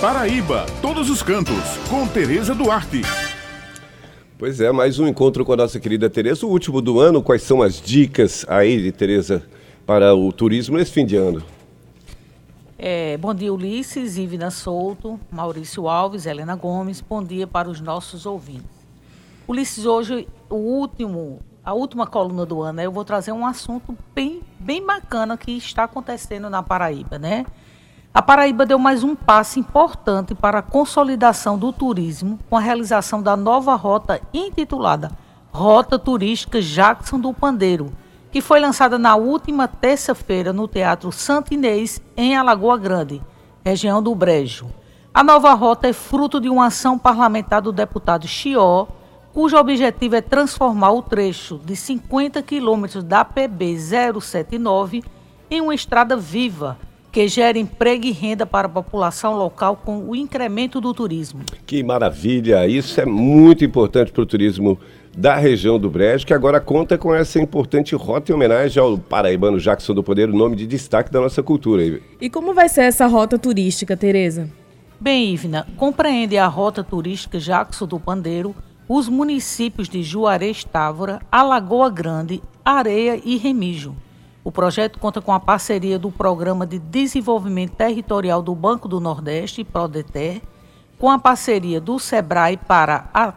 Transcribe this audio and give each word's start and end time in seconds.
Paraíba, 0.00 0.64
todos 0.80 1.10
os 1.10 1.24
cantos, 1.24 1.76
com 1.90 2.06
Tereza 2.06 2.54
Duarte. 2.54 3.02
Pois 4.38 4.60
é, 4.60 4.70
mais 4.70 5.00
um 5.00 5.08
encontro 5.08 5.44
com 5.44 5.52
a 5.52 5.56
nossa 5.56 5.80
querida 5.80 6.08
Tereza, 6.08 6.46
o 6.46 6.50
último 6.50 6.80
do 6.80 7.00
ano. 7.00 7.20
Quais 7.20 7.42
são 7.42 7.62
as 7.62 7.80
dicas 7.80 8.46
aí, 8.48 8.92
Tereza, 8.92 9.42
para 9.84 10.14
o 10.14 10.32
turismo 10.32 10.76
nesse 10.76 10.92
fim 10.92 11.04
de 11.04 11.16
ano? 11.16 11.42
É, 12.78 13.16
bom 13.16 13.34
dia, 13.34 13.52
Ulisses, 13.52 14.16
Ivina 14.16 14.52
Souto, 14.52 15.18
Maurício 15.32 15.88
Alves, 15.88 16.26
Helena 16.26 16.54
Gomes. 16.54 17.00
Bom 17.00 17.20
dia 17.20 17.48
para 17.48 17.68
os 17.68 17.80
nossos 17.80 18.24
ouvintes. 18.24 18.70
Ulisses, 19.48 19.84
hoje, 19.84 20.28
o 20.48 20.54
último, 20.54 21.40
a 21.64 21.74
última 21.74 22.06
coluna 22.06 22.46
do 22.46 22.62
ano, 22.62 22.80
eu 22.80 22.92
vou 22.92 23.04
trazer 23.04 23.32
um 23.32 23.44
assunto 23.44 23.98
bem, 24.14 24.42
bem 24.60 24.80
bacana 24.80 25.36
que 25.36 25.50
está 25.50 25.82
acontecendo 25.82 26.48
na 26.48 26.62
Paraíba, 26.62 27.18
né? 27.18 27.44
A 28.18 28.22
Paraíba 28.22 28.66
deu 28.66 28.80
mais 28.80 29.04
um 29.04 29.14
passo 29.14 29.60
importante 29.60 30.34
para 30.34 30.58
a 30.58 30.62
consolidação 30.62 31.56
do 31.56 31.72
turismo 31.72 32.36
com 32.50 32.56
a 32.56 32.60
realização 32.60 33.22
da 33.22 33.36
nova 33.36 33.76
rota 33.76 34.20
intitulada 34.34 35.12
Rota 35.52 36.00
Turística 36.00 36.60
Jackson 36.60 37.20
do 37.20 37.32
Pandeiro, 37.32 37.92
que 38.32 38.40
foi 38.40 38.58
lançada 38.58 38.98
na 38.98 39.14
última 39.14 39.68
terça-feira 39.68 40.52
no 40.52 40.66
Teatro 40.66 41.12
Santo 41.12 41.54
Inês, 41.54 42.02
em 42.16 42.36
Alagoa 42.36 42.76
Grande, 42.76 43.22
região 43.64 44.02
do 44.02 44.12
Brejo. 44.16 44.66
A 45.14 45.22
nova 45.22 45.54
rota 45.54 45.86
é 45.86 45.92
fruto 45.92 46.40
de 46.40 46.48
uma 46.48 46.66
ação 46.66 46.98
parlamentar 46.98 47.62
do 47.62 47.70
deputado 47.70 48.26
Chió, 48.26 48.88
cujo 49.32 49.56
objetivo 49.56 50.16
é 50.16 50.20
transformar 50.20 50.90
o 50.90 51.02
trecho 51.02 51.60
de 51.64 51.76
50 51.76 52.42
quilômetros 52.42 53.04
da 53.04 53.24
PB 53.24 53.78
079 53.78 55.04
em 55.48 55.60
uma 55.60 55.72
estrada 55.72 56.16
viva 56.16 56.76
que 57.10 57.26
gera 57.26 57.58
emprego 57.58 58.06
e 58.06 58.12
renda 58.12 58.44
para 58.44 58.66
a 58.66 58.70
população 58.70 59.36
local 59.36 59.76
com 59.76 60.08
o 60.08 60.14
incremento 60.14 60.80
do 60.80 60.92
turismo. 60.92 61.40
Que 61.66 61.82
maravilha! 61.82 62.66
Isso 62.66 63.00
é 63.00 63.06
muito 63.06 63.64
importante 63.64 64.12
para 64.12 64.22
o 64.22 64.26
turismo 64.26 64.78
da 65.16 65.34
região 65.34 65.78
do 65.78 65.90
Brejo, 65.90 66.24
que 66.24 66.32
agora 66.32 66.60
conta 66.60 66.96
com 66.96 67.12
essa 67.12 67.40
importante 67.40 67.94
rota 67.96 68.30
em 68.30 68.34
homenagem 68.34 68.80
ao 68.80 68.96
paraibano 68.96 69.58
Jackson 69.58 69.92
do 69.92 70.02
Poder, 70.02 70.28
o 70.28 70.36
nome 70.36 70.54
de 70.54 70.66
destaque 70.66 71.10
da 71.10 71.20
nossa 71.20 71.42
cultura. 71.42 72.00
E 72.20 72.30
como 72.30 72.54
vai 72.54 72.68
ser 72.68 72.82
essa 72.82 73.06
rota 73.06 73.36
turística, 73.36 73.96
Tereza? 73.96 74.48
Bem, 75.00 75.32
Ivna, 75.32 75.66
compreende 75.76 76.36
a 76.38 76.46
rota 76.46 76.84
turística 76.84 77.38
Jackson 77.38 77.86
do 77.86 77.98
Pandeiro, 77.98 78.54
os 78.88 79.08
municípios 79.08 79.88
de 79.88 80.02
Juarez 80.02 80.64
Távora, 80.64 81.20
Alagoa 81.30 81.90
Grande, 81.90 82.42
Areia 82.64 83.20
e 83.24 83.36
Remígio. 83.36 83.96
O 84.44 84.52
projeto 84.52 84.98
conta 84.98 85.20
com 85.20 85.32
a 85.32 85.40
parceria 85.40 85.98
do 85.98 86.10
Programa 86.10 86.66
de 86.66 86.78
Desenvolvimento 86.78 87.74
Territorial 87.74 88.40
do 88.40 88.54
Banco 88.54 88.88
do 88.88 89.00
Nordeste, 89.00 89.64
PRODETER, 89.64 90.40
com 90.98 91.10
a 91.10 91.18
parceria 91.18 91.80
do 91.80 91.98
SEBRAE 91.98 92.56
para 92.56 93.08
a 93.12 93.32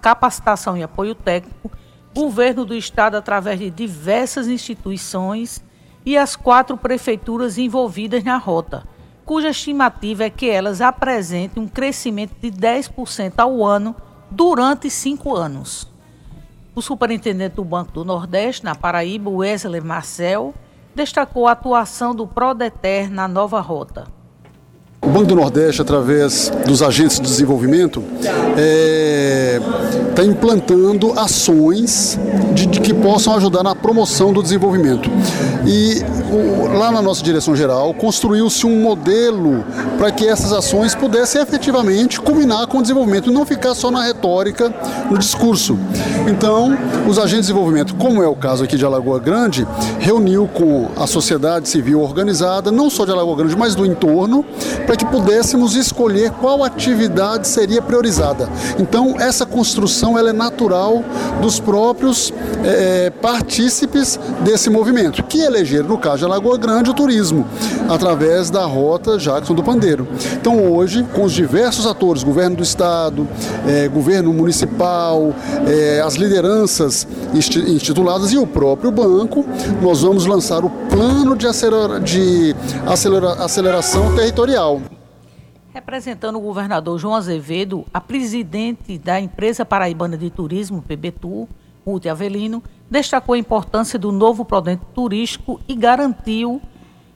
capacitação 0.00 0.76
e 0.76 0.82
apoio 0.82 1.14
técnico, 1.14 1.70
Governo 2.14 2.64
do 2.64 2.74
Estado 2.74 3.16
através 3.16 3.58
de 3.58 3.70
diversas 3.70 4.48
instituições 4.48 5.62
e 6.04 6.16
as 6.16 6.34
quatro 6.34 6.76
prefeituras 6.76 7.58
envolvidas 7.58 8.24
na 8.24 8.36
rota, 8.38 8.88
cuja 9.24 9.50
estimativa 9.50 10.24
é 10.24 10.30
que 10.30 10.48
elas 10.48 10.80
apresentem 10.80 11.62
um 11.62 11.68
crescimento 11.68 12.34
de 12.40 12.50
10% 12.50 13.34
ao 13.36 13.64
ano 13.64 13.94
durante 14.30 14.90
cinco 14.90 15.36
anos. 15.36 15.86
O 16.78 16.80
superintendente 16.80 17.56
do 17.56 17.64
Banco 17.64 17.90
do 17.90 18.04
Nordeste, 18.04 18.64
na 18.64 18.72
Paraíba, 18.72 19.28
Wesley 19.28 19.80
Marcel, 19.80 20.54
destacou 20.94 21.48
a 21.48 21.50
atuação 21.50 22.14
do 22.14 22.24
Prodeter 22.24 23.10
na 23.10 23.26
nova 23.26 23.58
rota. 23.60 24.06
O 25.02 25.08
Banco 25.08 25.26
do 25.26 25.34
Nordeste, 25.34 25.82
através 25.82 26.50
dos 26.64 26.80
agentes 26.80 27.16
de 27.16 27.22
desenvolvimento, 27.22 28.00
é, 28.56 28.97
tá 30.18 30.24
implantando 30.24 31.16
ações 31.16 32.18
de, 32.52 32.66
de, 32.66 32.80
que 32.80 32.92
possam 32.92 33.36
ajudar 33.36 33.62
na 33.62 33.72
promoção 33.72 34.32
do 34.32 34.42
desenvolvimento. 34.42 35.08
E 35.64 36.02
o, 36.32 36.76
lá 36.76 36.90
na 36.90 37.00
nossa 37.00 37.22
direção 37.22 37.54
geral, 37.54 37.94
construiu-se 37.94 38.66
um 38.66 38.80
modelo 38.80 39.64
para 39.96 40.10
que 40.10 40.26
essas 40.26 40.52
ações 40.52 40.92
pudessem 40.92 41.40
efetivamente 41.40 42.20
culminar 42.20 42.66
com 42.66 42.78
o 42.78 42.82
desenvolvimento 42.82 43.30
e 43.30 43.32
não 43.32 43.46
ficar 43.46 43.76
só 43.76 43.92
na 43.92 44.02
retórica, 44.02 44.74
no 45.08 45.16
discurso. 45.16 45.78
Então, 46.28 46.76
os 47.06 47.16
agentes 47.16 47.46
de 47.46 47.52
desenvolvimento, 47.52 47.94
como 47.94 48.20
é 48.20 48.26
o 48.26 48.34
caso 48.34 48.64
aqui 48.64 48.76
de 48.76 48.84
Alagoa 48.84 49.20
Grande, 49.20 49.68
reuniu 50.08 50.48
com 50.48 50.88
a 50.96 51.06
sociedade 51.06 51.68
civil 51.68 52.00
organizada, 52.00 52.72
não 52.72 52.88
só 52.88 53.04
de 53.04 53.10
Alagoa 53.10 53.36
Grande, 53.36 53.54
mas 53.54 53.74
do 53.74 53.84
entorno, 53.84 54.42
para 54.86 54.96
que 54.96 55.04
pudéssemos 55.04 55.76
escolher 55.76 56.30
qual 56.30 56.64
atividade 56.64 57.46
seria 57.46 57.82
priorizada. 57.82 58.48
Então, 58.78 59.16
essa 59.20 59.44
construção 59.44 60.18
ela 60.18 60.30
é 60.30 60.32
natural 60.32 61.04
dos 61.42 61.60
próprios 61.60 62.32
é, 62.64 63.10
partícipes 63.20 64.18
desse 64.40 64.70
movimento, 64.70 65.22
que 65.22 65.40
elegeram, 65.40 65.90
no 65.90 65.98
caso 65.98 66.18
de 66.18 66.24
Alagoa 66.24 66.56
Grande, 66.56 66.88
o 66.88 66.94
turismo, 66.94 67.46
através 67.86 68.48
da 68.48 68.64
rota 68.64 69.18
Jackson 69.18 69.52
do 69.52 69.62
Pandeiro. 69.62 70.08
Então, 70.40 70.72
hoje, 70.72 71.06
com 71.14 71.24
os 71.24 71.34
diversos 71.34 71.86
atores, 71.86 72.22
governo 72.22 72.56
do 72.56 72.62
Estado, 72.62 73.28
é, 73.66 73.86
governo 73.88 74.32
municipal, 74.32 75.34
é, 75.66 76.00
as 76.00 76.14
lideranças 76.14 77.06
instituladas 77.34 78.32
e 78.32 78.38
o 78.38 78.46
próprio 78.46 78.90
banco, 78.90 79.44
nós 79.82 79.97
vamos 80.02 80.26
lançar 80.26 80.64
o 80.64 80.70
plano 80.70 81.36
de, 81.36 81.46
acelera 81.46 82.00
de 82.00 82.54
acelera 82.86 83.32
aceleração 83.44 84.14
territorial. 84.14 84.80
Representando 85.72 86.36
o 86.36 86.40
governador 86.40 86.98
João 86.98 87.14
Azevedo, 87.14 87.84
a 87.92 88.00
presidente 88.00 88.98
da 88.98 89.20
empresa 89.20 89.64
paraibana 89.64 90.16
de 90.16 90.30
turismo, 90.30 90.82
PBTU, 90.82 91.48
Ruth 91.84 92.06
Avelino, 92.06 92.62
destacou 92.90 93.34
a 93.34 93.38
importância 93.38 93.98
do 93.98 94.12
novo 94.12 94.44
produto 94.44 94.86
turístico 94.94 95.60
e 95.68 95.74
garantiu 95.74 96.60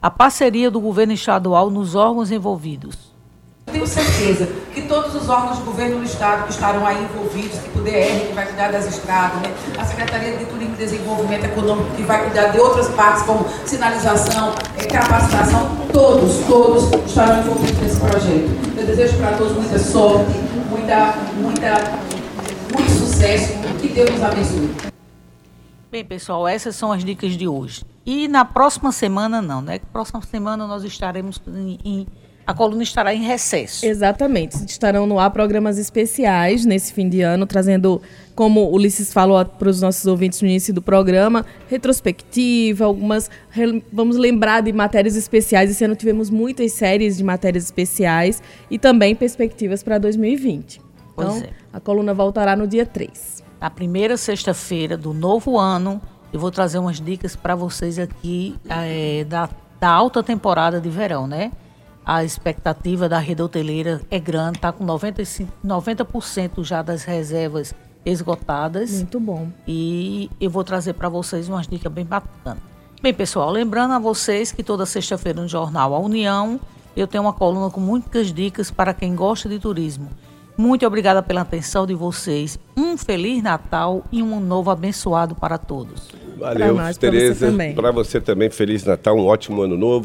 a 0.00 0.10
parceria 0.10 0.70
do 0.70 0.80
governo 0.80 1.12
estadual 1.12 1.70
nos 1.70 1.94
órgãos 1.94 2.30
envolvidos. 2.30 3.13
Tenho 3.84 3.86
certeza 3.86 4.48
que 4.72 4.80
todos 4.82 5.14
os 5.14 5.28
órgãos 5.28 5.58
do 5.58 5.66
governo 5.66 5.98
do 5.98 6.04
Estado 6.04 6.44
que 6.44 6.52
estarão 6.52 6.86
aí 6.86 7.04
envolvidos, 7.04 7.58
tipo 7.58 7.80
o 7.80 7.82
DR, 7.82 8.28
que 8.28 8.32
vai 8.34 8.46
cuidar 8.46 8.72
das 8.72 8.86
estradas, 8.86 9.42
né? 9.42 9.54
a 9.76 9.84
Secretaria 9.84 10.38
de 10.38 10.46
Turismo 10.46 10.72
e 10.74 10.78
Desenvolvimento 10.78 11.44
Econômico, 11.44 11.94
que 11.94 12.02
vai 12.02 12.24
cuidar 12.24 12.46
de 12.46 12.58
outras 12.58 12.88
partes, 12.88 13.24
como 13.24 13.46
sinalização, 13.66 14.54
eh, 14.78 14.86
capacitação, 14.86 15.76
todos, 15.92 16.38
todos 16.46 16.84
estarão 17.06 17.40
envolvidos 17.40 17.78
nesse 17.78 18.00
projeto. 18.00 18.78
Eu 18.78 18.86
desejo 18.86 19.18
para 19.18 19.36
todos 19.36 19.52
muita 19.52 19.78
sorte, 19.78 20.32
muita, 20.70 21.14
muita, 21.36 21.74
muito 22.72 22.90
sucesso, 22.90 23.52
que 23.82 23.88
Deus 23.88 24.10
nos 24.12 24.22
abençoe. 24.22 24.70
Bem, 25.90 26.06
pessoal, 26.06 26.48
essas 26.48 26.74
são 26.74 26.90
as 26.90 27.04
dicas 27.04 27.32
de 27.32 27.46
hoje. 27.46 27.84
E 28.06 28.28
na 28.28 28.46
próxima 28.46 28.92
semana, 28.92 29.42
não, 29.42 29.60
né? 29.60 29.78
Próxima 29.92 30.22
semana 30.22 30.66
nós 30.66 30.84
estaremos 30.84 31.40
em, 31.46 31.78
em 31.84 32.06
a 32.46 32.52
coluna 32.52 32.82
estará 32.82 33.14
em 33.14 33.22
recesso. 33.22 33.86
Exatamente. 33.86 34.56
Estarão 34.66 35.06
no 35.06 35.18
ar 35.18 35.30
programas 35.30 35.78
especiais 35.78 36.64
nesse 36.64 36.92
fim 36.92 37.08
de 37.08 37.22
ano, 37.22 37.46
trazendo, 37.46 38.02
como 38.34 38.60
o 38.60 38.74
Ulisses 38.74 39.12
falou 39.12 39.42
para 39.44 39.68
os 39.68 39.80
nossos 39.80 40.04
ouvintes 40.06 40.42
no 40.42 40.48
início 40.48 40.74
do 40.74 40.82
programa, 40.82 41.44
retrospectiva, 41.68 42.84
algumas. 42.84 43.30
Vamos 43.92 44.16
lembrar 44.16 44.60
de 44.62 44.72
matérias 44.72 45.16
especiais. 45.16 45.70
Esse 45.70 45.84
ano 45.84 45.96
tivemos 45.96 46.28
muitas 46.28 46.72
séries 46.72 47.16
de 47.16 47.24
matérias 47.24 47.64
especiais 47.64 48.42
e 48.70 48.78
também 48.78 49.14
perspectivas 49.14 49.82
para 49.82 49.98
2020. 49.98 50.80
Então, 51.14 51.38
é. 51.38 51.48
a 51.72 51.80
coluna 51.80 52.12
voltará 52.12 52.54
no 52.54 52.66
dia 52.66 52.84
3. 52.84 53.42
Na 53.60 53.70
primeira 53.70 54.16
sexta-feira 54.16 54.96
do 54.96 55.14
novo 55.14 55.58
ano, 55.58 56.02
eu 56.32 56.38
vou 56.38 56.50
trazer 56.50 56.78
umas 56.78 57.00
dicas 57.00 57.34
para 57.34 57.54
vocês 57.54 57.98
aqui 57.98 58.56
é, 58.68 59.24
da, 59.24 59.48
da 59.80 59.88
alta 59.88 60.22
temporada 60.22 60.80
de 60.80 60.90
verão, 60.90 61.26
né? 61.26 61.52
A 62.04 62.22
expectativa 62.22 63.08
da 63.08 63.18
rede 63.18 63.42
hoteleira 63.42 64.00
é 64.10 64.18
grande, 64.18 64.58
está 64.58 64.72
com 64.72 64.84
95, 64.84 65.52
90% 65.64 66.62
já 66.62 66.82
das 66.82 67.04
reservas 67.04 67.74
esgotadas. 68.04 68.92
Muito 68.92 69.18
bom. 69.20 69.48
E 69.66 70.30
eu 70.40 70.50
vou 70.50 70.62
trazer 70.62 70.92
para 70.94 71.08
vocês 71.08 71.48
umas 71.48 71.66
dicas 71.66 71.90
bem 71.90 72.04
bacanas. 72.04 72.62
Bem, 73.02 73.12
pessoal, 73.12 73.50
lembrando 73.50 73.92
a 73.94 73.98
vocês 73.98 74.52
que 74.52 74.62
toda 74.62 74.86
sexta-feira 74.86 75.40
no 75.40 75.48
jornal 75.48 75.94
A 75.94 75.98
União 75.98 76.60
eu 76.96 77.06
tenho 77.06 77.24
uma 77.24 77.32
coluna 77.32 77.70
com 77.70 77.80
muitas 77.80 78.32
dicas 78.32 78.70
para 78.70 78.94
quem 78.94 79.14
gosta 79.14 79.48
de 79.48 79.58
turismo. 79.58 80.08
Muito 80.56 80.86
obrigada 80.86 81.20
pela 81.20 81.40
atenção 81.40 81.84
de 81.84 81.94
vocês. 81.94 82.58
Um 82.76 82.96
feliz 82.96 83.42
Natal 83.42 84.04
e 84.12 84.22
um 84.22 84.38
novo 84.38 84.70
abençoado 84.70 85.34
para 85.34 85.58
todos. 85.58 86.08
Valeu, 86.38 86.76
Tereza. 86.98 87.52
Para 87.74 87.90
você, 87.90 88.10
você 88.12 88.20
também, 88.20 88.50
feliz 88.50 88.84
Natal, 88.84 89.16
um 89.16 89.26
ótimo 89.26 89.62
ano 89.62 89.76
novo. 89.76 90.02